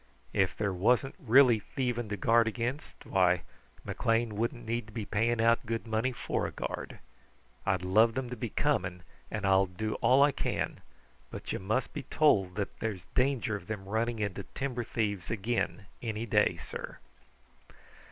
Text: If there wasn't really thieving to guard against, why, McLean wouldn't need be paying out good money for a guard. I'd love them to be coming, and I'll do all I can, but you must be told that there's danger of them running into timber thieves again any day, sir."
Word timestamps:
If 0.33 0.57
there 0.57 0.73
wasn't 0.73 1.13
really 1.19 1.59
thieving 1.59 2.09
to 2.09 2.17
guard 2.17 2.47
against, 2.47 3.05
why, 3.05 3.43
McLean 3.85 4.35
wouldn't 4.35 4.65
need 4.65 4.95
be 4.95 5.05
paying 5.05 5.39
out 5.39 5.63
good 5.63 5.85
money 5.85 6.11
for 6.11 6.47
a 6.47 6.51
guard. 6.51 6.97
I'd 7.67 7.83
love 7.83 8.15
them 8.15 8.27
to 8.31 8.35
be 8.35 8.49
coming, 8.49 9.03
and 9.29 9.45
I'll 9.45 9.67
do 9.67 9.93
all 10.01 10.23
I 10.23 10.31
can, 10.31 10.81
but 11.29 11.51
you 11.53 11.59
must 11.59 11.93
be 11.93 12.01
told 12.01 12.55
that 12.55 12.79
there's 12.79 13.05
danger 13.13 13.55
of 13.55 13.67
them 13.67 13.85
running 13.85 14.17
into 14.17 14.41
timber 14.55 14.83
thieves 14.83 15.29
again 15.29 15.85
any 16.01 16.25
day, 16.25 16.57
sir." 16.57 16.97